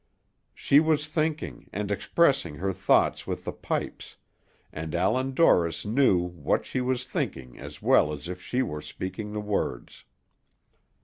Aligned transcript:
She 0.55 0.79
was 0.79 1.07
thinking, 1.07 1.69
and 1.71 1.91
expressing 1.91 2.55
her 2.55 2.73
thoughts 2.73 3.27
with 3.27 3.45
the 3.45 3.51
pipes, 3.51 4.17
and 4.73 4.95
Allan 4.95 5.35
Dorris 5.35 5.85
knew 5.85 6.17
what 6.29 6.65
she 6.65 6.81
was 6.81 7.05
thinking 7.05 7.59
as 7.59 7.83
well 7.83 8.11
as 8.11 8.27
if 8.27 8.41
she 8.41 8.63
were 8.63 8.81
speaking 8.81 9.31
the 9.31 9.39
words. 9.41 10.05